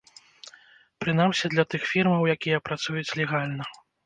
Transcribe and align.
Прынамсі, 1.03 1.51
для 1.55 1.63
тых 1.75 1.83
фірмаў, 1.93 2.25
якія 2.35 2.65
працуюць 2.71 3.07
легальна. 3.23 3.63